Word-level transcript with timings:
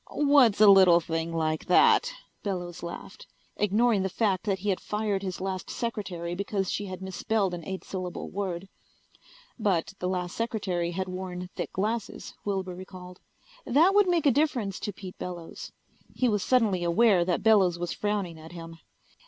"What's 0.09 0.59
a 0.59 0.65
little 0.67 0.99
thing 0.99 1.31
like 1.31 1.65
that?" 1.65 2.11
Bellows 2.41 2.81
laughed, 2.81 3.27
ignoring 3.55 4.01
the 4.01 4.09
fact 4.09 4.45
that 4.47 4.57
he 4.57 4.69
had 4.69 4.79
fired 4.79 5.21
his 5.21 5.39
last 5.39 5.69
secretary 5.69 6.33
because 6.33 6.71
she 6.71 6.87
had 6.87 7.03
misspelled 7.03 7.53
an 7.53 7.63
eight 7.65 7.83
syllable 7.83 8.27
word. 8.31 8.67
But 9.59 9.93
the 9.99 10.09
last 10.09 10.35
secretary 10.35 10.89
had 10.89 11.07
worn 11.07 11.51
thick 11.55 11.71
glasses, 11.71 12.33
Wilbur 12.43 12.73
recalled. 12.73 13.19
That 13.63 13.93
would 13.93 14.07
make 14.07 14.25
a 14.25 14.31
difference 14.31 14.79
to 14.79 14.91
Pete 14.91 15.19
Bellows. 15.19 15.71
He 16.15 16.27
was 16.27 16.41
suddenly 16.41 16.83
aware 16.83 17.23
that 17.23 17.43
Bellows 17.43 17.77
was 17.77 17.93
frowning 17.93 18.39
at 18.39 18.53
him. 18.53 18.79